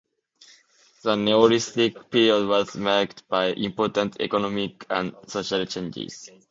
[1.03, 6.27] The Neolithic period was marked by important economic and social changes.